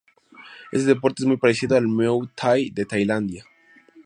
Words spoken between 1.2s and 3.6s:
es muy parecido al Muay Thai de Tailandia.